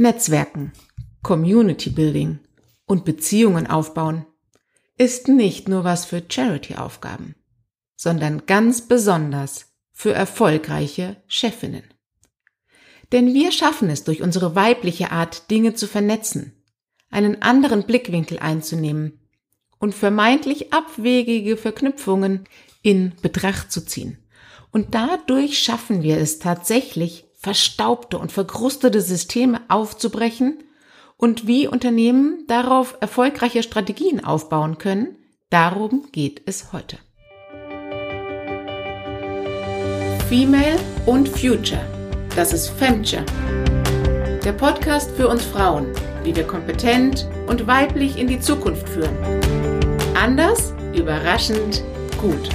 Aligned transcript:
Netzwerken, 0.00 0.72
Community 1.22 1.90
Building 1.90 2.40
und 2.86 3.04
Beziehungen 3.04 3.66
aufbauen 3.66 4.24
ist 4.96 5.28
nicht 5.28 5.68
nur 5.68 5.84
was 5.84 6.06
für 6.06 6.22
Charity-Aufgaben, 6.26 7.34
sondern 7.96 8.46
ganz 8.46 8.88
besonders 8.88 9.66
für 9.92 10.14
erfolgreiche 10.14 11.22
Chefinnen. 11.26 11.84
Denn 13.12 13.34
wir 13.34 13.52
schaffen 13.52 13.90
es 13.90 14.04
durch 14.04 14.22
unsere 14.22 14.54
weibliche 14.54 15.10
Art, 15.10 15.50
Dinge 15.50 15.74
zu 15.74 15.86
vernetzen, 15.86 16.64
einen 17.10 17.42
anderen 17.42 17.84
Blickwinkel 17.84 18.38
einzunehmen 18.38 19.20
und 19.78 19.94
vermeintlich 19.94 20.72
abwegige 20.72 21.58
Verknüpfungen 21.58 22.48
in 22.82 23.12
Betracht 23.20 23.70
zu 23.70 23.84
ziehen. 23.84 24.16
Und 24.70 24.94
dadurch 24.94 25.58
schaffen 25.58 26.02
wir 26.02 26.16
es 26.16 26.38
tatsächlich, 26.38 27.26
verstaubte 27.40 28.18
und 28.18 28.30
verkrustete 28.30 29.00
Systeme 29.00 29.62
aufzubrechen 29.68 30.62
und 31.16 31.46
wie 31.46 31.66
Unternehmen 31.66 32.44
darauf 32.48 32.96
erfolgreiche 33.00 33.62
Strategien 33.62 34.22
aufbauen 34.22 34.76
können, 34.76 35.16
darum 35.48 36.08
geht 36.12 36.42
es 36.44 36.72
heute. 36.72 36.98
Female 40.28 40.78
und 41.06 41.28
Future. 41.28 41.84
Das 42.36 42.52
ist 42.52 42.68
Femture. 42.68 43.24
Der 44.44 44.52
Podcast 44.52 45.10
für 45.12 45.28
uns 45.28 45.42
Frauen, 45.44 45.86
wie 46.22 46.36
wir 46.36 46.46
kompetent 46.46 47.26
und 47.46 47.66
weiblich 47.66 48.18
in 48.18 48.28
die 48.28 48.38
Zukunft 48.38 48.88
führen. 48.88 49.16
Anders, 50.14 50.72
überraschend, 50.94 51.82
gut. 52.20 52.50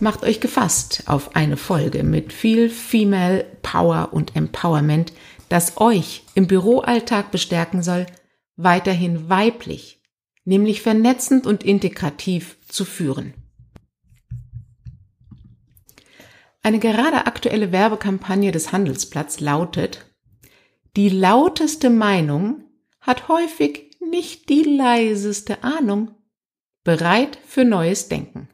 Macht 0.00 0.22
euch 0.22 0.40
gefasst 0.40 1.02
auf 1.06 1.36
eine 1.36 1.58
Folge 1.58 2.02
mit 2.02 2.32
viel 2.32 2.70
Female 2.70 3.44
Power 3.60 4.08
und 4.12 4.34
Empowerment, 4.34 5.12
das 5.50 5.76
euch 5.76 6.24
im 6.34 6.46
Büroalltag 6.46 7.30
bestärken 7.30 7.82
soll, 7.82 8.06
weiterhin 8.56 9.28
weiblich, 9.28 10.00
nämlich 10.46 10.80
vernetzend 10.80 11.46
und 11.46 11.64
integrativ 11.64 12.56
zu 12.66 12.86
führen. 12.86 13.34
Eine 16.62 16.78
gerade 16.78 17.26
aktuelle 17.26 17.70
Werbekampagne 17.70 18.52
des 18.52 18.72
Handelsplatz 18.72 19.40
lautet, 19.40 20.06
die 20.96 21.10
lauteste 21.10 21.90
Meinung 21.90 22.64
hat 23.00 23.28
häufig 23.28 23.96
nicht 24.00 24.48
die 24.48 24.62
leiseste 24.62 25.62
Ahnung. 25.62 26.14
Bereit 26.84 27.38
für 27.46 27.66
neues 27.66 28.08
Denken. 28.08 28.48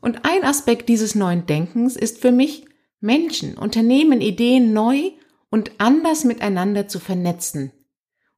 Und 0.00 0.24
ein 0.24 0.44
Aspekt 0.44 0.88
dieses 0.88 1.14
neuen 1.14 1.46
Denkens 1.46 1.96
ist 1.96 2.20
für 2.20 2.32
mich, 2.32 2.66
Menschen, 3.00 3.56
Unternehmen, 3.56 4.20
Ideen 4.20 4.72
neu 4.72 5.12
und 5.50 5.72
anders 5.78 6.24
miteinander 6.24 6.88
zu 6.88 6.98
vernetzen 6.98 7.72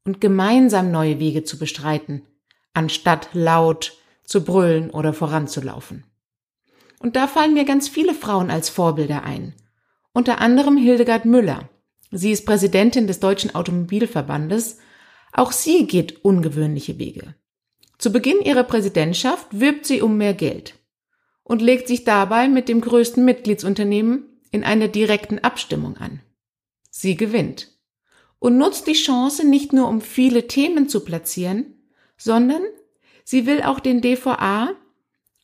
und 0.05 0.21
gemeinsam 0.21 0.91
neue 0.91 1.19
Wege 1.19 1.45
zu 1.45 1.59
bestreiten, 1.59 2.23
anstatt 2.75 3.31
laut 3.33 3.97
zu 4.25 4.45
brüllen 4.45 4.91
oder 4.91 5.13
voranzulaufen. 5.13 6.05
Und 6.99 7.17
da 7.17 7.27
fallen 7.27 7.55
mir 7.55 7.65
ganz 7.65 7.89
viele 7.89 8.15
Frauen 8.15 8.51
als 8.51 8.69
Vorbilder 8.69 9.25
ein. 9.25 9.55
Unter 10.13 10.41
anderem 10.41 10.77
Hildegard 10.77 11.25
Müller. 11.25 11.69
Sie 12.11 12.33
ist 12.33 12.45
Präsidentin 12.45 13.07
des 13.07 13.21
Deutschen 13.21 13.55
Automobilverbandes. 13.55 14.79
Auch 15.33 15.53
sie 15.53 15.87
geht 15.87 16.25
ungewöhnliche 16.25 16.99
Wege. 16.99 17.35
Zu 17.99 18.13
Beginn 18.13 18.41
ihrer 18.41 18.65
Präsidentschaft 18.65 19.47
wirbt 19.51 19.87
sie 19.87 20.03
um 20.03 20.17
mehr 20.17 20.35
Geld 20.35 20.80
und 21.43 21.63
legt 21.63 21.89
sich 21.89 22.05
dabei 22.05 22.49
mit 22.49 22.69
dem 22.69 22.81
größten 22.81 23.25
Mitgliedsunternehmen 23.25 24.25
in 24.51 24.65
einer 24.65 24.89
direkten 24.89 25.39
Abstimmung 25.39 25.97
an. 25.97 26.21
Sie 26.91 27.17
gewinnt 27.17 27.69
und 28.39 28.59
nutzt 28.59 28.87
die 28.87 28.95
Chance 28.95 29.47
nicht 29.47 29.73
nur, 29.73 29.89
um 29.89 30.01
viele 30.01 30.49
Themen 30.49 30.89
zu 30.89 31.05
platzieren, 31.05 31.75
sondern 32.17 32.63
sie 33.25 33.47
will 33.47 33.63
auch 33.63 33.81
den 33.81 34.01
DVA 34.01 34.71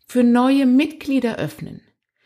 für 0.06 0.24
neue 0.24 0.66
Mitglieder 0.66 1.36
öffnen. 1.36 1.82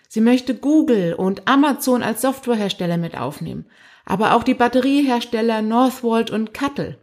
Sie 0.08 0.20
möchte 0.20 0.54
Google 0.54 1.14
und 1.14 1.46
Amazon 1.46 2.02
als 2.02 2.22
Softwarehersteller 2.22 2.96
mit 2.96 3.16
aufnehmen, 3.16 3.66
aber 4.04 4.34
auch 4.34 4.42
die 4.42 4.54
Batteriehersteller 4.54 5.62
Northvolt 5.62 6.30
und 6.30 6.52
Cuttle. 6.52 6.98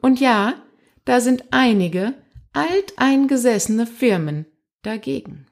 Und 0.00 0.20
ja, 0.20 0.54
da 1.04 1.20
sind 1.20 1.44
einige 1.50 2.14
alteingesessene 2.52 3.86
Firmen 3.86 4.46
dagegen. 4.82 5.46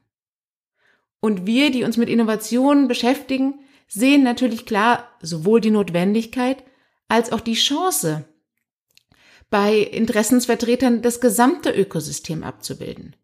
Und 1.19 1.45
wir, 1.45 1.71
die 1.71 1.83
uns 1.83 1.97
mit 1.97 2.09
Innovationen 2.09 2.87
beschäftigen, 2.87 3.59
sehen 3.87 4.23
natürlich 4.23 4.65
klar 4.65 5.09
sowohl 5.21 5.61
die 5.61 5.71
Notwendigkeit 5.71 6.63
als 7.07 7.31
auch 7.31 7.41
die 7.41 7.53
Chance, 7.53 8.25
bei 9.49 9.77
Interessensvertretern 9.77 11.01
das 11.01 11.21
gesamte 11.21 11.71
Ökosystem 11.71 12.43
abzubilden. 12.43 13.15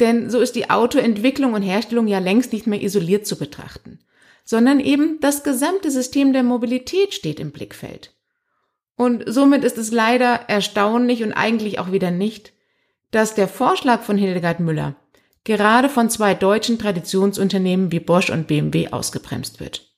Denn 0.00 0.30
so 0.30 0.40
ist 0.40 0.56
die 0.56 0.70
Autoentwicklung 0.70 1.52
und 1.52 1.62
Herstellung 1.62 2.06
ja 2.06 2.18
längst 2.18 2.52
nicht 2.52 2.66
mehr 2.66 2.82
isoliert 2.82 3.26
zu 3.26 3.36
betrachten, 3.36 4.00
sondern 4.44 4.80
eben 4.80 5.20
das 5.20 5.44
gesamte 5.44 5.90
System 5.90 6.32
der 6.32 6.42
Mobilität 6.42 7.12
steht 7.12 7.38
im 7.38 7.52
Blickfeld. 7.52 8.14
Und 8.96 9.24
somit 9.26 9.64
ist 9.64 9.78
es 9.78 9.92
leider 9.92 10.48
erstaunlich 10.48 11.22
und 11.22 11.32
eigentlich 11.32 11.78
auch 11.78 11.92
wieder 11.92 12.10
nicht, 12.10 12.52
dass 13.10 13.34
der 13.34 13.48
Vorschlag 13.48 14.02
von 14.02 14.16
Hildegard 14.16 14.60
Müller 14.60 14.96
gerade 15.44 15.88
von 15.88 16.10
zwei 16.10 16.34
deutschen 16.34 16.78
Traditionsunternehmen 16.78 17.92
wie 17.92 18.00
Bosch 18.00 18.30
und 18.30 18.46
BMW 18.46 18.88
ausgebremst 18.88 19.60
wird. 19.60 19.92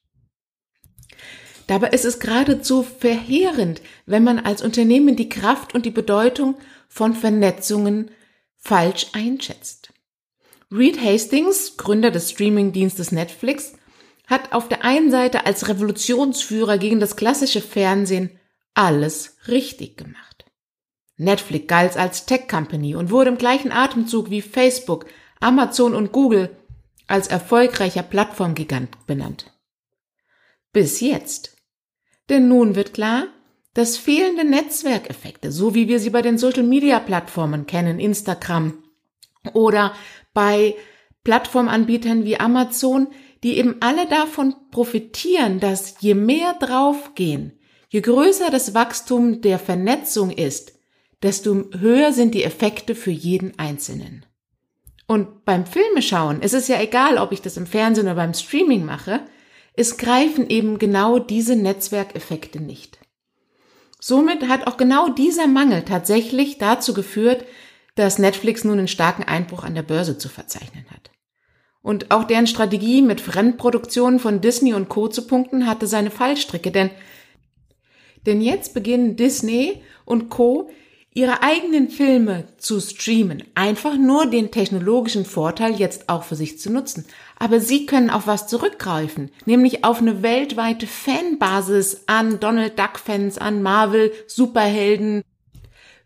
Dabei 1.67 1.89
ist 1.89 2.05
es 2.05 2.21
geradezu 2.21 2.83
verheerend, 2.83 3.81
wenn 4.07 4.25
man 4.25 4.39
als 4.39 4.63
Unternehmen 4.63 5.17
die 5.17 5.29
Kraft 5.29 5.75
und 5.75 5.87
die 5.87 5.91
Bedeutung 5.91 6.57
von 6.89 7.15
Vernetzungen 7.15 8.11
falsch 8.57 9.09
einschätzt. 9.13 9.93
Reed 10.71 11.01
Hastings, 11.01 11.77
Gründer 11.77 12.11
des 12.11 12.31
Streamingdienstes 12.31 13.13
Netflix, 13.13 13.75
hat 14.27 14.53
auf 14.53 14.69
der 14.69 14.85
einen 14.85 15.11
Seite 15.11 15.47
als 15.47 15.69
Revolutionsführer 15.69 16.79
gegen 16.79 17.01
das 17.01 17.17
klassische 17.17 17.61
Fernsehen 17.61 18.31
alles 18.75 19.37
richtig 19.49 19.97
gemacht. 19.97 20.47
Netflix 21.17 21.67
galt 21.69 21.97
als 21.97 22.27
Tech 22.27 22.49
Company 22.49 22.97
und 22.97 23.11
wurde 23.11 23.31
im 23.31 23.39
gleichen 23.39 23.71
Atemzug 23.71 24.31
wie 24.31 24.43
Facebook 24.43 25.07
Amazon 25.45 25.95
und 25.95 26.11
Google 26.11 26.57
als 27.07 27.29
erfolgreicher 27.29 28.03
Plattformgigant 28.03 29.07
benannt. 29.07 29.53
Bis 30.73 31.01
jetzt. 31.01 31.57
Denn 32.31 32.49
nun 32.49 32.75
wird 32.75 32.95
klar, 32.95 33.27
dass 33.75 33.99
fehlende 33.99 34.45
Netzwerkeffekte, 34.45 35.53
so 35.53 35.75
wie 35.75 35.87
wir 35.87 36.01
sie 36.01 36.11
bei 36.11 36.23
den 36.23 36.39
Social-Media-Plattformen 36.39 37.67
kennen, 37.67 38.01
Instagram 38.01 38.83
oder 39.53 39.95
bei 40.33 40.77
Plattformanbietern 41.25 42.25
wie 42.25 42.41
Amazon, 42.41 43.09
die 43.43 43.59
eben 43.59 43.77
alle 43.81 44.07
davon 44.07 44.55
profitieren, 44.71 45.61
dass 45.61 45.97
je 46.01 46.15
mehr 46.15 46.55
draufgehen, 46.55 47.59
je 47.91 48.01
größer 48.01 48.51
das 48.51 48.73
Wachstum 48.73 49.43
der 49.43 49.59
Vernetzung 49.59 50.31
ist, 50.31 50.73
desto 51.23 51.65
höher 51.79 52.13
sind 52.13 52.35
die 52.35 52.45
Effekte 52.45 52.95
für 52.95 53.11
jeden 53.11 53.59
Einzelnen. 53.59 54.25
Und 55.07 55.45
beim 55.45 55.67
Filmeschauen 55.67 56.41
ist 56.41 56.55
es 56.55 56.69
ja 56.69 56.81
egal, 56.81 57.19
ob 57.19 57.33
ich 57.33 57.43
das 57.43 57.57
im 57.57 57.67
Fernsehen 57.67 58.07
oder 58.07 58.15
beim 58.15 58.35
Streaming 58.35 58.85
mache, 58.85 59.21
es 59.75 59.97
greifen 59.99 60.49
eben 60.49 60.79
genau 60.79 61.19
diese 61.19 61.57
Netzwerkeffekte 61.57 62.61
nicht. 62.61 62.99
Somit 64.01 64.49
hat 64.49 64.67
auch 64.67 64.77
genau 64.77 65.09
dieser 65.09 65.47
Mangel 65.47 65.83
tatsächlich 65.83 66.59
dazu 66.59 66.95
geführt, 66.95 67.45
dass 67.97 68.19
Netflix 68.19 68.65
nun 68.65 68.79
einen 68.79 68.89
starken 68.89 69.25
Einbruch 69.25 69.65
an 69.65 69.75
der 69.75 69.83
Börse 69.83 70.19
zu 70.19 70.29
verzeichnen 70.29 70.87
hat. 70.91 71.11
Und 71.83 72.11
auch 72.11 72.25
deren 72.25 72.47
Strategie 72.47 73.03
mit 73.03 73.21
Fremdproduktionen 73.21 74.19
von 74.19 74.41
Disney 74.41 74.75
und 74.75 74.89
Co. 74.89 75.09
zu 75.09 75.27
punkten 75.27 75.67
hatte 75.67 75.87
seine 75.87 76.11
Fallstricke, 76.11 76.71
denn, 76.71 76.91
denn 78.27 78.41
jetzt 78.41 78.75
beginnen 78.75 79.17
Disney 79.17 79.83
und 80.05 80.31
Co 80.31 80.71
ihre 81.17 81.43
eigenen 81.43 81.91
Filme 81.91 82.45
zu 82.59 82.81
streamen, 82.81 83.45
einfach 83.55 83.97
nur 83.97 84.27
den 84.27 84.51
technologischen 84.51 85.25
Vorteil 85.25 85.77
jetzt 85.77 86.09
auch 86.09 86.25
für 86.25 86.35
sich 86.35 86.59
zu 86.59 86.73
nutzen. 86.73 87.07
Aber 87.39 87.61
sie 87.61 87.87
können 87.87 88.11
auf 88.11 88.27
was 88.27 88.49
zurückgreifen, 88.49 89.31
nämlich 89.47 89.85
auf 89.85 90.01
eine 90.01 90.23
weltweite 90.23 90.89
Fanbasis 90.89 92.03
an 92.07 92.41
Donald 92.41 92.77
Duck 92.79 92.99
Fans, 92.99 93.39
an 93.39 93.63
Marvel, 93.63 94.13
Superhelden, 94.27 95.23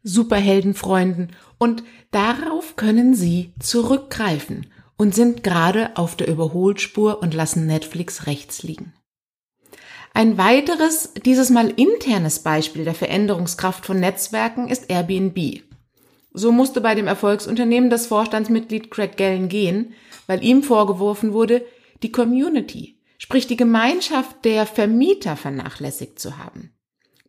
Superheldenfreunden 0.03 1.33
und 1.57 1.83
darauf 2.11 2.77
können 2.77 3.15
sie 3.15 3.55
zurückgreifen 3.61 4.67
und 4.99 5.15
sind 5.15 5.43
gerade 5.43 5.97
auf 5.97 6.17
der 6.17 6.29
Überholspur 6.29 7.23
und 7.23 7.33
lassen 7.33 7.67
Netflix 7.67 8.27
rechts 8.27 8.63
liegen. 8.63 8.93
Ein 10.19 10.37
weiteres, 10.37 11.13
dieses 11.25 11.49
Mal 11.49 11.71
internes 11.77 12.41
Beispiel 12.41 12.83
der 12.83 12.95
Veränderungskraft 12.95 13.87
von 13.87 14.01
Netzwerken 14.01 14.67
ist 14.67 14.91
Airbnb. 14.91 15.63
So 16.33 16.51
musste 16.51 16.81
bei 16.81 16.97
dem 16.97 17.07
Erfolgsunternehmen 17.07 17.89
das 17.89 18.09
Vorstandsmitglied 18.09 18.91
Craig 18.91 19.17
Gallen 19.17 19.49
gehen, 19.49 19.95
weil 20.27 20.43
ihm 20.43 20.65
vorgeworfen 20.65 21.35
wurde, 21.35 21.65
die 22.03 22.11
Community, 22.11 22.99
sprich 23.17 23.47
die 23.47 23.57
Gemeinschaft 23.57 24.45
der 24.45 24.67
Vermieter 24.67 25.37
vernachlässigt 25.37 26.19
zu 26.19 26.37
haben. 26.37 26.73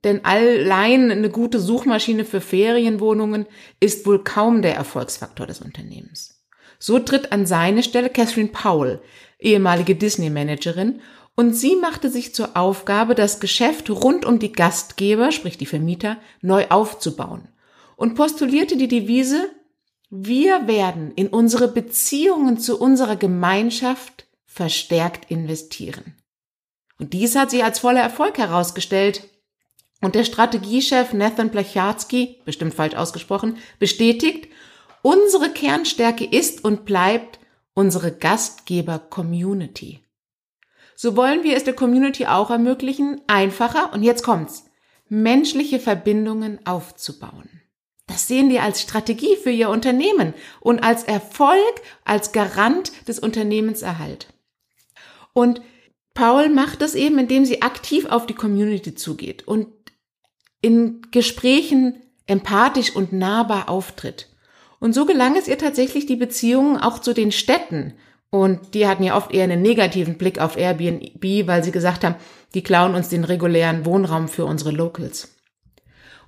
Denn 0.04 0.26
allein 0.26 1.12
eine 1.12 1.30
gute 1.30 1.60
Suchmaschine 1.60 2.26
für 2.26 2.42
Ferienwohnungen 2.42 3.46
ist 3.80 4.08
wohl 4.08 4.24
kaum 4.24 4.64
der 4.64 4.74
Erfolgsfaktor 4.74 5.46
des 5.46 5.62
Unternehmens. 5.62 6.44
So 6.80 6.98
tritt 6.98 7.32
an 7.32 7.46
seine 7.46 7.84
Stelle 7.84 8.10
Catherine 8.10 8.50
Powell, 8.50 9.00
ehemalige 9.38 9.94
Disney-Managerin, 9.94 11.02
und 11.40 11.54
sie 11.54 11.78
machte 11.78 12.10
sich 12.10 12.36
zur 12.36 12.58
Aufgabe, 12.58 13.16
das 13.16 13.40
Geschäft 13.40 13.90
rund 13.90 14.26
um 14.26 14.40
die 14.40 14.52
Gastgeber, 14.52 15.32
sprich 15.32 15.58
die 15.58 15.66
Vermieter, 15.66 16.18
neu 16.42 16.68
aufzubauen 16.68 17.48
und 17.96 18.16
postulierte 18.16 18.76
die 18.76 18.90
Devise, 18.90 19.50
wir 20.10 20.68
werden 20.68 21.14
in 21.14 21.30
unsere 21.30 21.70
Beziehungen 21.70 22.60
zu 22.60 22.78
unserer 22.78 23.16
Gemeinschaft 23.16 24.28
verstärkt 24.46 25.32
investieren. 25.32 26.14
Und 27.00 27.14
dies 27.14 27.38
hat 27.38 27.52
sie 27.52 27.64
als 27.64 27.80
voller 27.80 28.02
Erfolg 28.02 28.38
herausgestellt. 28.38 29.24
Und 30.02 30.16
der 30.16 30.26
Strategiechef 30.26 31.14
Nathan 31.14 31.52
Plecharski, 31.52 32.42
bestimmt 32.44 32.74
falsch 32.74 32.96
ausgesprochen, 32.96 33.56
bestätigt, 33.80 34.50
unsere 35.04 35.52
Kernstärke 35.52 36.26
ist 36.26 36.66
und 36.66 36.84
bleibt 36.84 37.40
unsere 37.74 38.12
Gastgeber-Community. 38.12 40.02
So 41.02 41.16
wollen 41.16 41.44
wir 41.44 41.56
es 41.56 41.64
der 41.64 41.76
Community 41.76 42.26
auch 42.26 42.50
ermöglichen, 42.50 43.22
einfacher, 43.26 43.94
und 43.94 44.04
jetzt 44.04 44.22
kommt's, 44.22 44.66
menschliche 45.08 45.80
Verbindungen 45.80 46.60
aufzubauen. 46.66 47.62
Das 48.08 48.28
sehen 48.28 48.50
die 48.50 48.60
als 48.60 48.82
Strategie 48.82 49.38
für 49.38 49.50
ihr 49.50 49.70
Unternehmen 49.70 50.34
und 50.60 50.84
als 50.84 51.06
Erfolg, 51.06 51.74
als 52.04 52.34
Garant 52.34 52.92
des 53.08 53.18
Unternehmenserhalt. 53.18 54.28
Und 55.32 55.62
Paul 56.14 56.50
macht 56.50 56.82
das 56.82 56.96
eben, 56.96 57.18
indem 57.18 57.46
sie 57.46 57.62
aktiv 57.62 58.06
auf 58.08 58.28
die 58.28 58.36
Community 58.36 58.94
zugeht 58.94 59.48
und 59.48 59.68
in 60.60 61.02
Gesprächen 61.12 62.02
empathisch 62.28 62.94
und 62.94 63.14
nahbar 63.14 63.70
auftritt. 63.70 64.36
Und 64.82 64.92
so 64.92 65.06
gelang 65.06 65.38
es 65.38 65.48
ihr 65.48 65.58
tatsächlich, 65.58 66.08
die 66.08 66.18
Beziehungen 66.18 66.76
auch 66.76 67.00
zu 67.00 67.14
den 67.14 67.32
Städten. 67.32 67.94
Und 68.32 68.74
die 68.76 68.88
hatten 68.88 69.04
ja 69.04 69.18
oft 69.18 69.34
eher 69.34 69.44
einen 69.44 69.62
negativen 69.62 70.18
Blick 70.18 70.40
auf 70.40 70.56
Airbnb, 70.56 71.48
weil 71.48 71.64
sie 71.64 71.72
gesagt 71.72 72.04
haben, 72.04 72.16
die 72.54 72.62
klauen 72.62 72.96
uns 72.96 73.10
den 73.10 73.24
regulären 73.24 73.86
Wohnraum 73.86 74.28
für 74.28 74.46
unsere 74.46 74.72
Locals. 74.72 75.36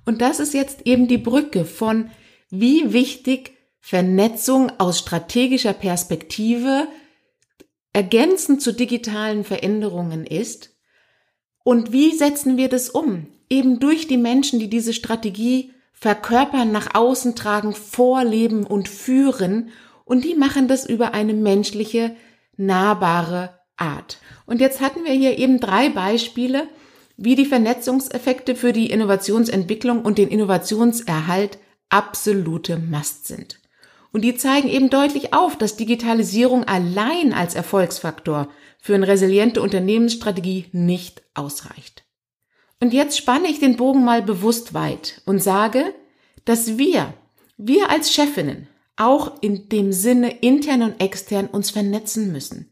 Und 0.04 0.20
das 0.20 0.40
ist 0.40 0.52
jetzt 0.52 0.86
eben 0.86 1.06
die 1.06 1.18
Brücke 1.18 1.64
von, 1.64 2.10
wie 2.50 2.92
wichtig 2.92 3.52
Vernetzung 3.78 4.70
aus 4.78 4.98
strategischer 4.98 5.72
Perspektive 5.72 6.88
ergänzend 7.92 8.62
zu 8.62 8.72
digitalen 8.72 9.44
Veränderungen 9.44 10.26
ist. 10.26 10.70
Und 11.64 11.92
wie 11.92 12.16
setzen 12.16 12.56
wir 12.56 12.68
das 12.68 12.90
um? 12.90 13.26
Eben 13.48 13.80
durch 13.80 14.08
die 14.08 14.16
Menschen, 14.16 14.58
die 14.58 14.68
diese 14.68 14.92
Strategie 14.92 15.72
verkörpern, 15.92 16.72
nach 16.72 16.94
außen 16.94 17.36
tragen, 17.36 17.74
vorleben 17.74 18.64
und 18.64 18.88
führen. 18.88 19.70
Und 20.12 20.26
die 20.26 20.34
machen 20.34 20.68
das 20.68 20.84
über 20.84 21.14
eine 21.14 21.32
menschliche, 21.32 22.14
nahbare 22.58 23.58
Art. 23.78 24.18
Und 24.44 24.60
jetzt 24.60 24.82
hatten 24.82 25.06
wir 25.06 25.14
hier 25.14 25.38
eben 25.38 25.58
drei 25.58 25.88
Beispiele, 25.88 26.68
wie 27.16 27.34
die 27.34 27.46
Vernetzungseffekte 27.46 28.54
für 28.54 28.74
die 28.74 28.90
Innovationsentwicklung 28.90 30.02
und 30.02 30.18
den 30.18 30.28
Innovationserhalt 30.28 31.56
absolute 31.88 32.76
Mast 32.76 33.26
sind. 33.26 33.58
Und 34.12 34.20
die 34.20 34.34
zeigen 34.34 34.68
eben 34.68 34.90
deutlich 34.90 35.32
auf, 35.32 35.56
dass 35.56 35.76
Digitalisierung 35.76 36.64
allein 36.64 37.32
als 37.32 37.54
Erfolgsfaktor 37.54 38.48
für 38.82 38.94
eine 38.94 39.08
resiliente 39.08 39.62
Unternehmensstrategie 39.62 40.66
nicht 40.72 41.22
ausreicht. 41.32 42.04
Und 42.82 42.92
jetzt 42.92 43.16
spanne 43.16 43.48
ich 43.48 43.60
den 43.60 43.78
Bogen 43.78 44.04
mal 44.04 44.20
bewusst 44.20 44.74
weit 44.74 45.22
und 45.24 45.42
sage, 45.42 45.86
dass 46.44 46.76
wir, 46.76 47.14
wir 47.56 47.88
als 47.88 48.12
Chefinnen, 48.12 48.68
auch 49.02 49.42
in 49.42 49.68
dem 49.68 49.92
Sinne 49.92 50.30
intern 50.40 50.82
und 50.82 51.00
extern 51.00 51.46
uns 51.46 51.70
vernetzen 51.70 52.32
müssen. 52.32 52.70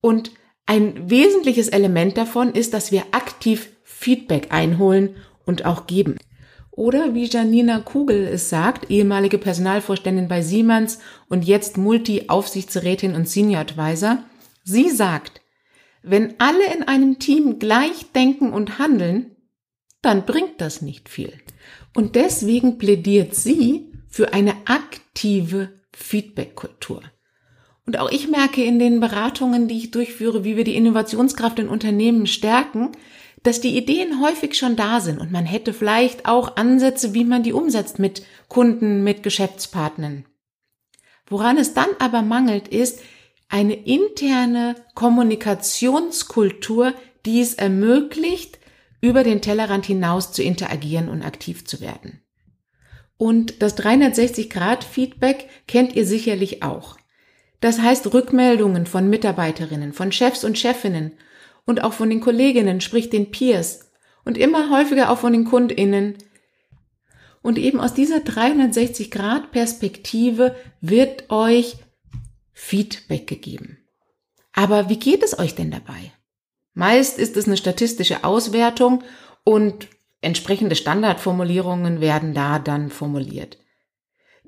Und 0.00 0.30
ein 0.64 1.10
wesentliches 1.10 1.68
Element 1.68 2.16
davon 2.16 2.52
ist, 2.52 2.74
dass 2.74 2.90
wir 2.90 3.04
aktiv 3.12 3.70
Feedback 3.84 4.52
einholen 4.52 5.16
und 5.44 5.64
auch 5.64 5.86
geben. 5.86 6.16
Oder 6.70 7.14
wie 7.14 7.24
Janina 7.24 7.78
Kugel 7.80 8.26
es 8.26 8.50
sagt, 8.50 8.90
ehemalige 8.90 9.38
Personalvorständin 9.38 10.28
bei 10.28 10.42
Siemens 10.42 10.98
und 11.28 11.44
jetzt 11.44 11.78
Multi-Aufsichtsrätin 11.78 13.14
und 13.14 13.28
Senior 13.28 13.60
Advisor, 13.60 14.24
sie 14.64 14.90
sagt, 14.90 15.40
wenn 16.02 16.34
alle 16.38 16.72
in 16.74 16.82
einem 16.82 17.18
Team 17.18 17.58
gleich 17.58 18.12
denken 18.12 18.52
und 18.52 18.78
handeln, 18.78 19.36
dann 20.02 20.26
bringt 20.26 20.60
das 20.60 20.82
nicht 20.82 21.08
viel. 21.08 21.32
Und 21.94 22.14
deswegen 22.14 22.78
plädiert 22.78 23.34
sie 23.34 23.95
für 24.16 24.32
eine 24.32 24.54
aktive 24.64 25.74
Feedback-Kultur. 25.92 27.02
Und 27.84 27.98
auch 27.98 28.10
ich 28.10 28.28
merke 28.28 28.64
in 28.64 28.78
den 28.78 28.98
Beratungen, 28.98 29.68
die 29.68 29.76
ich 29.76 29.90
durchführe, 29.90 30.42
wie 30.42 30.56
wir 30.56 30.64
die 30.64 30.74
Innovationskraft 30.74 31.58
in 31.58 31.68
Unternehmen 31.68 32.26
stärken, 32.26 32.92
dass 33.42 33.60
die 33.60 33.76
Ideen 33.76 34.22
häufig 34.22 34.54
schon 34.54 34.74
da 34.74 35.02
sind 35.02 35.18
und 35.18 35.32
man 35.32 35.44
hätte 35.44 35.74
vielleicht 35.74 36.24
auch 36.24 36.56
Ansätze, 36.56 37.12
wie 37.12 37.24
man 37.24 37.42
die 37.42 37.52
umsetzt 37.52 37.98
mit 37.98 38.24
Kunden, 38.48 39.04
mit 39.04 39.22
Geschäftspartnern. 39.22 40.24
Woran 41.26 41.58
es 41.58 41.74
dann 41.74 41.90
aber 41.98 42.22
mangelt, 42.22 42.68
ist 42.68 43.02
eine 43.50 43.74
interne 43.74 44.76
Kommunikationskultur, 44.94 46.94
die 47.26 47.42
es 47.42 47.52
ermöglicht, 47.52 48.60
über 49.02 49.24
den 49.24 49.42
Tellerrand 49.42 49.84
hinaus 49.84 50.32
zu 50.32 50.42
interagieren 50.42 51.10
und 51.10 51.20
aktiv 51.20 51.66
zu 51.66 51.82
werden. 51.82 52.22
Und 53.18 53.62
das 53.62 53.78
360-Grad-Feedback 53.78 55.48
kennt 55.66 55.96
ihr 55.96 56.04
sicherlich 56.04 56.62
auch. 56.62 56.96
Das 57.60 57.80
heißt 57.80 58.12
Rückmeldungen 58.12 58.86
von 58.86 59.08
Mitarbeiterinnen, 59.08 59.92
von 59.92 60.12
Chefs 60.12 60.44
und 60.44 60.58
Chefinnen 60.58 61.12
und 61.64 61.82
auch 61.82 61.94
von 61.94 62.10
den 62.10 62.20
Kolleginnen, 62.20 62.80
sprich 62.80 63.10
den 63.10 63.30
Peers 63.30 63.90
und 64.24 64.36
immer 64.36 64.70
häufiger 64.70 65.10
auch 65.10 65.18
von 65.18 65.32
den 65.32 65.44
Kundinnen. 65.44 66.18
Und 67.42 67.58
eben 67.58 67.80
aus 67.80 67.94
dieser 67.94 68.18
360-Grad-Perspektive 68.18 70.54
wird 70.80 71.30
euch 71.30 71.76
Feedback 72.52 73.26
gegeben. 73.26 73.78
Aber 74.52 74.88
wie 74.88 74.98
geht 74.98 75.22
es 75.22 75.38
euch 75.38 75.54
denn 75.54 75.70
dabei? 75.70 76.12
Meist 76.74 77.18
ist 77.18 77.36
es 77.36 77.46
eine 77.46 77.56
statistische 77.56 78.24
Auswertung 78.24 79.02
und 79.44 79.88
entsprechende 80.26 80.76
Standardformulierungen 80.76 82.00
werden 82.00 82.34
da 82.34 82.58
dann 82.58 82.90
formuliert. 82.90 83.58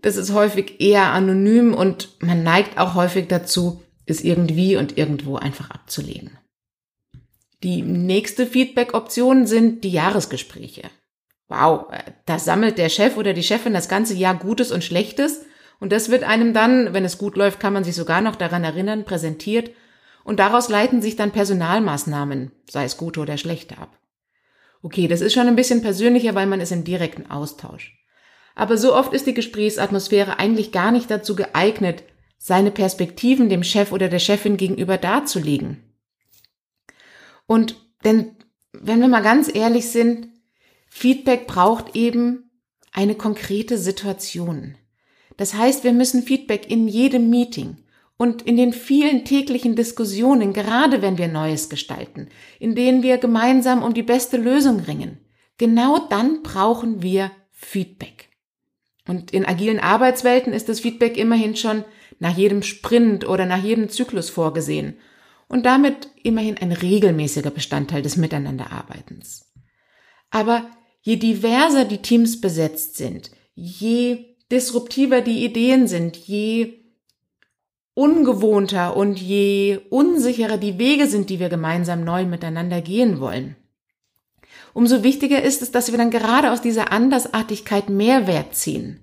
Das 0.02 0.16
ist 0.16 0.32
häufig 0.32 0.80
eher 0.80 1.12
anonym 1.12 1.72
und 1.72 2.16
man 2.20 2.42
neigt 2.42 2.78
auch 2.78 2.94
häufig 2.94 3.28
dazu, 3.28 3.82
es 4.04 4.22
irgendwie 4.22 4.76
und 4.76 4.98
irgendwo 4.98 5.36
einfach 5.36 5.70
abzulegen. 5.70 6.38
Die 7.62 7.82
nächste 7.82 8.46
Feedback-Option 8.46 9.46
sind 9.46 9.84
die 9.84 9.90
Jahresgespräche. 9.90 10.82
Wow, 11.48 11.86
da 12.26 12.38
sammelt 12.38 12.78
der 12.78 12.88
Chef 12.88 13.16
oder 13.16 13.32
die 13.32 13.42
Chefin 13.42 13.72
das 13.72 13.88
ganze 13.88 14.14
Jahr 14.14 14.34
Gutes 14.34 14.70
und 14.70 14.84
Schlechtes 14.84 15.46
und 15.80 15.92
das 15.92 16.10
wird 16.10 16.24
einem 16.24 16.52
dann, 16.54 16.92
wenn 16.92 17.04
es 17.04 17.18
gut 17.18 17.36
läuft, 17.36 17.60
kann 17.60 17.72
man 17.72 17.84
sich 17.84 17.94
sogar 17.94 18.20
noch 18.20 18.36
daran 18.36 18.64
erinnern, 18.64 19.04
präsentiert 19.04 19.70
und 20.24 20.38
daraus 20.38 20.68
leiten 20.68 21.02
sich 21.02 21.16
dann 21.16 21.32
Personalmaßnahmen, 21.32 22.52
sei 22.68 22.84
es 22.84 22.96
gute 22.96 23.20
oder 23.20 23.38
schlechte, 23.38 23.78
ab. 23.78 23.97
Okay, 24.82 25.08
das 25.08 25.20
ist 25.20 25.34
schon 25.34 25.48
ein 25.48 25.56
bisschen 25.56 25.82
persönlicher, 25.82 26.34
weil 26.34 26.46
man 26.46 26.60
ist 26.60 26.72
im 26.72 26.84
direkten 26.84 27.30
Austausch. 27.30 27.98
Aber 28.54 28.76
so 28.76 28.94
oft 28.94 29.12
ist 29.12 29.26
die 29.26 29.34
Gesprächsatmosphäre 29.34 30.38
eigentlich 30.38 30.72
gar 30.72 30.92
nicht 30.92 31.10
dazu 31.10 31.36
geeignet, 31.36 32.04
seine 32.38 32.70
Perspektiven 32.70 33.48
dem 33.48 33.64
Chef 33.64 33.92
oder 33.92 34.08
der 34.08 34.20
Chefin 34.20 34.56
gegenüber 34.56 34.96
darzulegen. 34.96 35.82
Und 37.46 37.76
denn, 38.04 38.36
wenn 38.72 39.00
wir 39.00 39.08
mal 39.08 39.22
ganz 39.22 39.52
ehrlich 39.52 39.90
sind, 39.90 40.28
Feedback 40.88 41.46
braucht 41.46 41.96
eben 41.96 42.50
eine 42.92 43.14
konkrete 43.14 43.78
Situation. 43.78 44.76
Das 45.36 45.54
heißt, 45.54 45.84
wir 45.84 45.92
müssen 45.92 46.22
Feedback 46.22 46.70
in 46.70 46.88
jedem 46.88 47.30
Meeting 47.30 47.78
und 48.18 48.42
in 48.42 48.56
den 48.56 48.72
vielen 48.72 49.24
täglichen 49.24 49.76
Diskussionen, 49.76 50.52
gerade 50.52 51.00
wenn 51.00 51.16
wir 51.16 51.28
Neues 51.28 51.70
gestalten, 51.70 52.28
in 52.58 52.74
denen 52.74 53.02
wir 53.02 53.16
gemeinsam 53.16 53.82
um 53.82 53.94
die 53.94 54.02
beste 54.02 54.36
Lösung 54.36 54.80
ringen, 54.80 55.18
genau 55.56 55.98
dann 56.10 56.42
brauchen 56.42 57.00
wir 57.00 57.30
Feedback. 57.52 58.28
Und 59.06 59.30
in 59.30 59.46
agilen 59.46 59.78
Arbeitswelten 59.78 60.52
ist 60.52 60.68
das 60.68 60.80
Feedback 60.80 61.16
immerhin 61.16 61.56
schon 61.56 61.84
nach 62.18 62.36
jedem 62.36 62.62
Sprint 62.62 63.26
oder 63.26 63.46
nach 63.46 63.62
jedem 63.62 63.88
Zyklus 63.88 64.28
vorgesehen 64.28 64.98
und 65.48 65.64
damit 65.64 66.08
immerhin 66.22 66.58
ein 66.58 66.72
regelmäßiger 66.72 67.50
Bestandteil 67.50 68.02
des 68.02 68.16
Miteinanderarbeitens. 68.16 69.52
Aber 70.30 70.68
je 71.00 71.16
diverser 71.16 71.84
die 71.84 72.02
Teams 72.02 72.40
besetzt 72.40 72.96
sind, 72.96 73.30
je 73.54 74.36
disruptiver 74.50 75.20
die 75.20 75.44
Ideen 75.44 75.86
sind, 75.86 76.16
je 76.16 76.87
ungewohnter 77.98 78.96
und 78.96 79.20
je 79.20 79.80
unsicherer 79.90 80.56
die 80.56 80.78
Wege 80.78 81.08
sind, 81.08 81.30
die 81.30 81.40
wir 81.40 81.48
gemeinsam 81.48 82.04
neu 82.04 82.26
miteinander 82.26 82.80
gehen 82.80 83.18
wollen. 83.18 83.56
Umso 84.72 85.02
wichtiger 85.02 85.42
ist 85.42 85.62
es, 85.62 85.72
dass 85.72 85.90
wir 85.90 85.98
dann 85.98 86.12
gerade 86.12 86.52
aus 86.52 86.62
dieser 86.62 86.92
Andersartigkeit 86.92 87.88
Mehrwert 87.88 88.54
ziehen. 88.54 89.02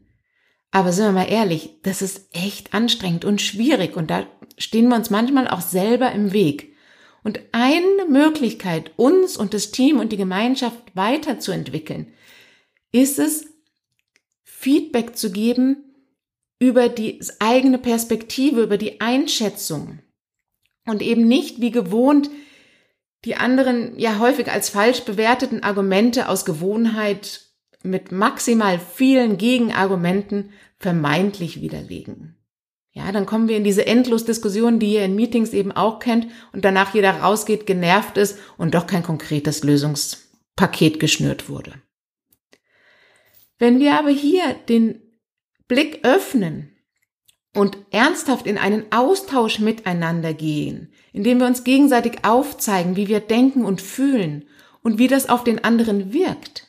Aber 0.72 0.94
sind 0.94 1.08
wir 1.08 1.12
mal 1.12 1.30
ehrlich, 1.30 1.82
das 1.84 2.02
ist 2.02 2.34
echt 2.34 2.74
anstrengend 2.74 3.26
und 3.26 3.42
schwierig 3.42 3.98
und 3.98 4.10
da 4.10 4.26
stehen 4.58 4.88
wir 4.88 4.96
uns 4.96 5.10
manchmal 5.10 5.50
auch 5.50 5.62
selber 5.62 6.14
im 6.14 6.32
Weg. 6.32 6.74
Und 7.22 7.42
eine 7.52 8.06
Möglichkeit, 8.08 8.92
uns 8.96 9.36
und 9.36 9.54
das 9.54 9.72
Team 9.72 10.00
und 10.00 10.14
die 10.14 10.18
Gemeinschaft 10.18 10.80
weiterzuentwickeln, 10.94 12.14
ist 12.94 13.20
es, 13.20 13.46
Feedback 14.44 15.18
zu 15.18 15.34
geben 15.34 15.85
über 16.66 16.90
die 16.90 17.20
eigene 17.38 17.78
Perspektive, 17.78 18.64
über 18.64 18.78
die 18.78 19.00
Einschätzung 19.00 20.00
und 20.88 21.04
eben 21.04 21.28
nicht 21.28 21.62
wie 21.62 21.70
gewohnt 21.70 22.32
die 23.24 23.36
anderen 23.36 23.98
ja 24.00 24.18
häufig 24.18 24.52
als 24.52 24.70
falsch 24.70 25.02
bewerteten 25.02 25.62
Argumente 25.64 26.28
aus 26.28 26.44
Gewohnheit 26.44 27.42
mit 27.84 28.12
maximal 28.12 28.80
vielen 28.80 29.38
Gegenargumenten 29.38 30.52
vermeintlich 30.80 31.62
widerlegen. 31.62 32.36
Ja, 32.94 33.12
dann 33.12 33.28
kommen 33.28 33.48
wir 33.48 33.58
in 33.58 33.64
diese 33.64 33.86
Endlosdiskussion, 33.86 34.80
die 34.80 34.94
ihr 34.94 35.06
in 35.06 35.16
Meetings 35.16 35.54
eben 35.54 35.72
auch 35.72 36.00
kennt 36.00 36.28
und 36.52 36.66
danach 36.66 36.96
jeder 36.96 37.12
rausgeht, 37.20 37.68
genervt 37.68 38.18
ist 38.18 38.40
und 38.58 38.74
doch 38.74 38.88
kein 38.88 39.04
konkretes 39.04 39.64
Lösungspaket 39.64 41.00
geschnürt 41.00 41.48
wurde. 41.48 41.74
Wenn 43.60 43.80
wir 43.80 44.00
aber 44.00 44.10
hier 44.10 44.56
den 44.68 45.05
Blick 45.68 46.00
öffnen 46.04 46.72
und 47.56 47.78
ernsthaft 47.92 48.46
in 48.46 48.58
einen 48.58 48.92
Austausch 48.92 49.60
miteinander 49.60 50.34
gehen, 50.34 50.94
indem 51.14 51.40
wir 51.40 51.48
uns 51.48 51.64
gegenseitig 51.64 52.24
aufzeigen, 52.24 52.96
wie 52.96 53.08
wir 53.08 53.22
denken 53.22 53.66
und 53.66 53.82
fühlen 53.82 54.46
und 54.84 55.00
wie 55.00 55.08
das 55.08 55.30
auf 55.30 55.44
den 55.44 55.64
anderen 55.64 56.14
wirkt, 56.14 56.68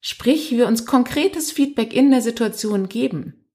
sprich 0.00 0.50
wir 0.50 0.66
uns 0.66 0.84
konkretes 0.84 1.52
Feedback 1.52 1.94
in 1.94 2.10
der 2.10 2.20
Situation 2.20 2.88
geben. 2.88 3.46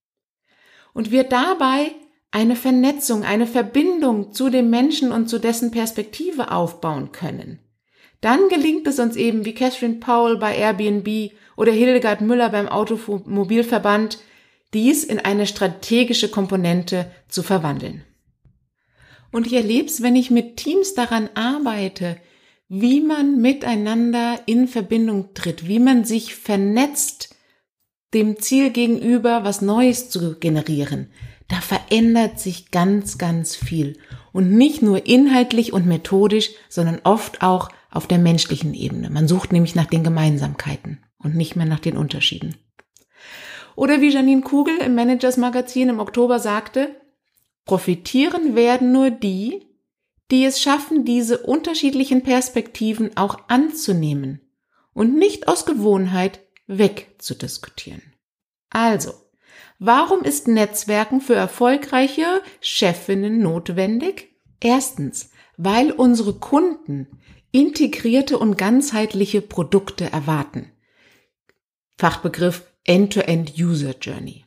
Und 0.94 1.12
wir 1.12 1.24
dabei 1.24 1.92
eine 2.32 2.56
Vernetzung, 2.56 3.24
eine 3.24 3.46
Verbindung 3.46 4.34
zu 4.34 4.50
dem 4.50 4.70
Menschen 4.70 5.12
und 5.12 5.30
zu 5.30 5.40
dessen 5.40 5.72
Perspektive 5.72 6.52
aufbauen 6.52 7.12
können, 7.12 7.60
dann 8.22 8.50
gelingt 8.50 8.86
es 8.88 9.00
uns 9.00 9.16
eben, 9.16 9.46
wie 9.46 9.54
Catherine 9.54 9.96
Powell 9.96 10.38
bei 10.38 10.56
Airbnb 10.58 11.32
oder 11.56 11.72
Hildegard 11.72 12.22
Müller 12.22 12.50
beim 12.50 12.68
Automobilverband, 12.68 14.20
dies 14.74 15.04
in 15.04 15.20
eine 15.20 15.48
strategische 15.48 16.30
Komponente 16.30 17.12
zu 17.28 17.44
verwandeln. 17.44 18.04
Und 19.32 19.48
ich 19.48 19.54
erlebe 19.54 19.88
es, 19.88 20.02
wenn 20.02 20.16
ich 20.16 20.32
mit 20.32 20.58
Teams 20.58 20.94
daran 20.94 21.30
arbeite, 21.36 22.18
wie 22.68 23.02
man 23.02 23.42
miteinander 23.42 24.40
in 24.46 24.68
Verbindung 24.68 25.34
tritt, 25.34 25.68
wie 25.68 25.80
man 25.80 26.06
sich 26.06 26.36
vernetzt, 26.36 27.36
dem 28.14 28.38
Ziel 28.38 28.72
gegenüber 28.72 29.44
was 29.44 29.62
Neues 29.62 30.10
zu 30.10 30.38
generieren. 30.40 31.12
Da 31.48 31.62
verändert 31.62 32.40
sich 32.40 32.72
ganz, 32.72 33.18
ganz 33.18 33.56
viel. 33.56 33.98
Und 34.32 34.52
nicht 34.52 34.82
nur 34.82 35.08
inhaltlich 35.08 35.74
und 35.74 35.88
methodisch, 35.88 36.52
sondern 36.70 37.00
oft 37.04 37.42
auch 37.42 37.70
auf 37.92 38.08
der 38.08 38.20
menschlichen 38.20 38.76
Ebene. 38.76 39.10
Man 39.10 39.28
sucht 39.28 39.52
nämlich 39.52 39.74
nach 39.74 39.88
den 39.88 40.04
Gemeinsamkeiten 40.04 41.00
und 41.18 41.36
nicht 41.36 41.56
mehr 41.56 41.66
nach 41.66 41.80
den 41.80 41.98
Unterschieden. 41.98 42.56
Oder 43.80 44.02
wie 44.02 44.10
Janine 44.10 44.42
Kugel 44.42 44.78
im 44.80 44.94
Managers 44.94 45.38
Magazin 45.38 45.88
im 45.88 46.00
Oktober 46.02 46.40
sagte, 46.40 47.00
profitieren 47.64 48.54
werden 48.54 48.92
nur 48.92 49.10
die, 49.10 49.68
die 50.32 50.44
es 50.44 50.62
schaffen, 50.62 51.06
diese 51.06 51.38
unterschiedlichen 51.38 52.22
Perspektiven 52.22 53.16
auch 53.16 53.40
anzunehmen 53.48 54.42
und 54.92 55.16
nicht 55.16 55.48
aus 55.48 55.66
Gewohnheit 55.66 56.42
wegzudiskutieren. 56.68 58.02
Also, 58.70 59.14
warum 59.80 60.24
ist 60.24 60.50
Netzwerken 60.50 61.22
für 61.22 61.36
erfolgreiche 61.36 62.42
Chefinnen 62.60 63.40
notwendig? 63.40 64.36
Erstens, 64.60 65.30
weil 65.56 65.94
unsere 65.94 66.34
Kunden 66.34 67.08
integrierte 67.54 68.40
und 68.40 68.58
ganzheitliche 68.58 69.42
Produkte 69.42 70.12
erwarten. 70.12 70.70
Fachbegriff 71.98 72.69
End-to-End 72.86 73.54
User 73.58 73.96
Journey. 74.00 74.46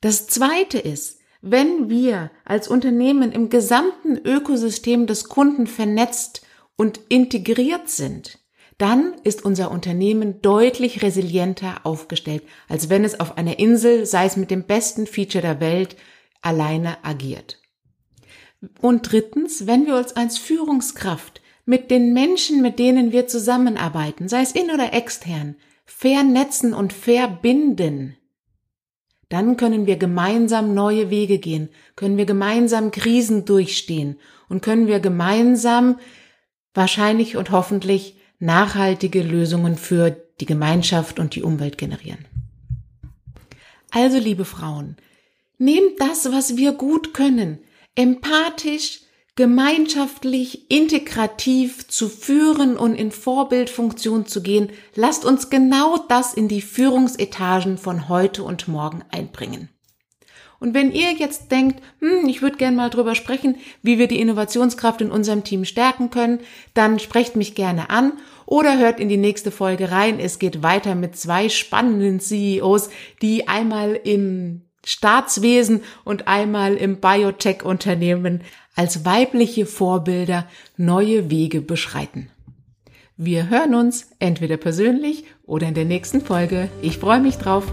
Das 0.00 0.26
zweite 0.26 0.78
ist, 0.78 1.20
wenn 1.40 1.90
wir 1.90 2.30
als 2.44 2.68
Unternehmen 2.68 3.30
im 3.30 3.50
gesamten 3.50 4.16
Ökosystem 4.16 5.06
des 5.06 5.28
Kunden 5.28 5.66
vernetzt 5.66 6.42
und 6.76 7.00
integriert 7.08 7.88
sind, 7.90 8.38
dann 8.78 9.14
ist 9.22 9.44
unser 9.44 9.70
Unternehmen 9.70 10.42
deutlich 10.42 11.02
resilienter 11.02 11.84
aufgestellt, 11.84 12.42
als 12.68 12.88
wenn 12.88 13.04
es 13.04 13.20
auf 13.20 13.36
einer 13.38 13.58
Insel, 13.58 14.04
sei 14.06 14.26
es 14.26 14.36
mit 14.36 14.50
dem 14.50 14.64
besten 14.64 15.06
Feature 15.06 15.42
der 15.42 15.60
Welt, 15.60 15.96
alleine 16.42 17.04
agiert. 17.04 17.60
Und 18.80 19.12
drittens, 19.12 19.66
wenn 19.66 19.86
wir 19.86 19.96
uns 19.96 20.16
als 20.16 20.38
Führungskraft 20.38 21.40
mit 21.66 21.90
den 21.90 22.12
Menschen, 22.12 22.62
mit 22.62 22.78
denen 22.78 23.12
wir 23.12 23.26
zusammenarbeiten, 23.26 24.28
sei 24.28 24.42
es 24.42 24.52
in 24.52 24.70
oder 24.70 24.92
extern, 24.92 25.56
vernetzen 25.84 26.74
und 26.74 26.92
verbinden, 26.92 28.16
dann 29.28 29.56
können 29.56 29.86
wir 29.86 29.96
gemeinsam 29.96 30.74
neue 30.74 31.10
Wege 31.10 31.38
gehen, 31.38 31.68
können 31.96 32.16
wir 32.16 32.26
gemeinsam 32.26 32.90
Krisen 32.90 33.44
durchstehen 33.44 34.18
und 34.48 34.62
können 34.62 34.86
wir 34.86 35.00
gemeinsam 35.00 35.98
wahrscheinlich 36.72 37.36
und 37.36 37.50
hoffentlich 37.50 38.16
nachhaltige 38.38 39.22
Lösungen 39.22 39.76
für 39.76 40.10
die 40.40 40.46
Gemeinschaft 40.46 41.18
und 41.18 41.34
die 41.34 41.42
Umwelt 41.42 41.78
generieren. 41.78 42.26
Also, 43.90 44.18
liebe 44.18 44.44
Frauen, 44.44 44.96
nehmt 45.58 46.00
das, 46.00 46.30
was 46.32 46.56
wir 46.56 46.72
gut 46.72 47.14
können, 47.14 47.60
empathisch, 47.94 49.00
gemeinschaftlich, 49.36 50.70
integrativ 50.70 51.88
zu 51.88 52.08
führen 52.08 52.76
und 52.76 52.94
in 52.94 53.10
Vorbildfunktion 53.10 54.26
zu 54.26 54.42
gehen, 54.42 54.70
lasst 54.94 55.24
uns 55.24 55.50
genau 55.50 55.98
das 56.08 56.34
in 56.34 56.48
die 56.48 56.62
Führungsetagen 56.62 57.78
von 57.78 58.08
heute 58.08 58.44
und 58.44 58.68
morgen 58.68 59.02
einbringen. 59.10 59.70
Und 60.60 60.72
wenn 60.72 60.92
ihr 60.92 61.12
jetzt 61.12 61.50
denkt, 61.50 61.82
hm, 62.00 62.28
ich 62.28 62.40
würde 62.40 62.56
gerne 62.56 62.76
mal 62.76 62.90
drüber 62.90 63.14
sprechen, 63.14 63.56
wie 63.82 63.98
wir 63.98 64.06
die 64.06 64.20
Innovationskraft 64.20 65.00
in 65.00 65.10
unserem 65.10 65.44
Team 65.44 65.64
stärken 65.64 66.10
können, 66.10 66.40
dann 66.72 66.98
sprecht 66.98 67.36
mich 67.36 67.54
gerne 67.54 67.90
an 67.90 68.14
oder 68.46 68.78
hört 68.78 69.00
in 69.00 69.08
die 69.08 69.16
nächste 69.16 69.50
Folge 69.50 69.90
rein. 69.90 70.20
Es 70.20 70.38
geht 70.38 70.62
weiter 70.62 70.94
mit 70.94 71.16
zwei 71.16 71.48
spannenden 71.48 72.20
CEOs, 72.20 72.88
die 73.20 73.48
einmal 73.48 74.00
im 74.04 74.62
Staatswesen 74.84 75.82
und 76.04 76.28
einmal 76.28 76.74
im 76.74 77.00
Biotech-Unternehmen 77.00 78.42
als 78.74 79.04
weibliche 79.04 79.66
Vorbilder 79.66 80.46
neue 80.76 81.30
Wege 81.30 81.60
beschreiten. 81.60 82.30
Wir 83.16 83.48
hören 83.48 83.74
uns 83.74 84.10
entweder 84.18 84.56
persönlich 84.56 85.24
oder 85.44 85.68
in 85.68 85.74
der 85.74 85.84
nächsten 85.84 86.20
Folge. 86.20 86.68
Ich 86.82 86.98
freue 86.98 87.20
mich 87.20 87.36
drauf. 87.36 87.64